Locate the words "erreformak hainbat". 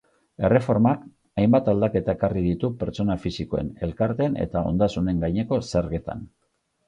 0.47-1.67